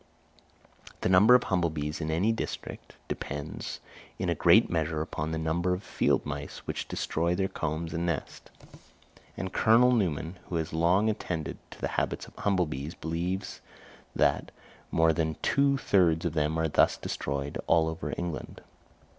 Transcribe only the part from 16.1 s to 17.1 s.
of them are thus